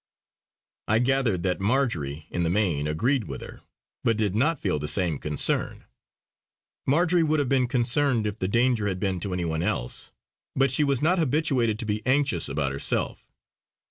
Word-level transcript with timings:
I 0.87 0.97
gathered 0.97 1.43
that 1.43 1.59
Marjory 1.61 2.25
in 2.31 2.41
the 2.41 2.49
main 2.49 2.87
agreed 2.87 3.25
with 3.25 3.41
her; 3.41 3.61
but 4.03 4.17
did 4.17 4.33
not 4.35 4.59
feel 4.59 4.79
the 4.79 4.87
same 4.87 5.19
concern. 5.19 5.85
Marjory 6.87 7.21
would 7.21 7.37
have 7.37 7.49
been 7.49 7.67
concerned 7.67 8.25
if 8.25 8.39
the 8.39 8.47
danger 8.47 8.87
had 8.87 8.99
been 8.99 9.19
to 9.19 9.31
anyone 9.31 9.61
else; 9.61 10.11
but 10.55 10.71
she 10.71 10.83
was 10.83 11.03
not 11.03 11.19
habituated 11.19 11.77
to 11.77 11.85
be 11.85 12.03
anxious 12.03 12.49
about 12.49 12.71
herself. 12.71 13.31